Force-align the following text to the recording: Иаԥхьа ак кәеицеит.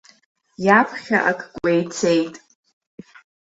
Иаԥхьа 0.65 1.19
ак 1.31 1.39
кәеицеит. 1.53 2.35